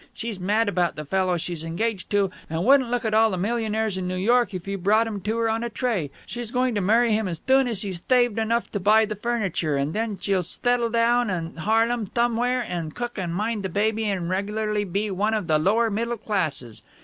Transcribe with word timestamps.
She's 0.15 0.39
mad 0.39 0.67
about 0.67 0.95
the 0.95 1.05
fellow 1.05 1.37
she's 1.37 1.63
engaged 1.63 2.09
to, 2.09 2.31
and 2.49 2.65
wouldn't 2.65 2.89
look 2.89 3.05
at 3.05 3.13
all 3.13 3.29
the 3.29 3.37
millionaires 3.37 3.99
in 3.99 4.07
New 4.07 4.15
York 4.15 4.51
if 4.51 4.67
you 4.67 4.79
brought 4.79 5.05
'em 5.05 5.21
to 5.21 5.37
her 5.37 5.47
on 5.47 5.63
a 5.63 5.69
tray. 5.69 6.09
She's 6.25 6.49
going 6.49 6.73
to 6.73 6.81
marry 6.81 7.13
him 7.13 7.27
as 7.27 7.37
thoon 7.37 7.67
as 7.67 7.83
he's 7.83 7.99
thaved 7.99 8.39
enough 8.39 8.71
to 8.71 8.79
buy 8.79 9.05
the 9.05 9.13
furniture, 9.15 9.75
and 9.77 9.93
then 9.93 10.17
she'll 10.17 10.41
thettle 10.41 10.89
down 10.91 11.29
in 11.29 11.55
Harlem 11.55 12.07
thomewhere 12.07 12.61
and 12.67 12.95
cook 12.95 13.19
and 13.19 13.35
mind 13.35 13.61
the 13.61 13.69
baby 13.69 14.05
and 14.05 14.27
regularly 14.27 14.85
be 14.85 15.11
one 15.11 15.35
of 15.35 15.45
the 15.45 15.59
lower 15.59 15.91
middle 15.91 16.17
classes. 16.17 16.81